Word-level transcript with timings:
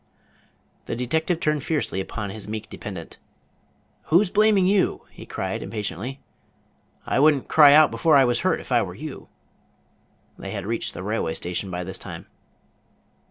The 0.87 0.95
detective 0.95 1.39
turned 1.39 1.63
fiercely 1.63 2.01
upon 2.01 2.31
his 2.31 2.47
meek 2.47 2.67
dependent. 2.71 3.19
"Who's 4.05 4.31
blaming 4.31 4.65
you?" 4.65 5.05
he 5.11 5.27
cried, 5.27 5.61
impatiently. 5.61 6.19
"I 7.05 7.19
would 7.19 7.35
n't 7.35 7.47
cry 7.47 7.73
out 7.75 7.91
before 7.91 8.17
I 8.17 8.25
was 8.25 8.39
hurt, 8.39 8.59
if 8.59 8.71
I 8.71 8.81
were 8.81 8.95
you." 8.95 9.29
They 10.39 10.49
had 10.53 10.65
reached 10.65 10.95
the 10.95 11.03
railway 11.03 11.35
station 11.35 11.69
by 11.69 11.83
this 11.83 11.99
time. 11.99 12.25